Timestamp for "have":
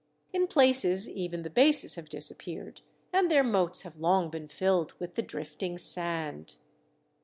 1.93-2.09, 3.83-3.97